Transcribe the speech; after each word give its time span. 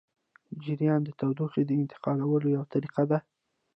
جریان 0.63 1.01
د 1.05 1.09
تودوخې 1.19 1.61
د 1.65 1.71
انتقالولو 1.81 2.47
یوه 2.55 2.65
طریقه 2.73 3.03
ده. 3.11 3.19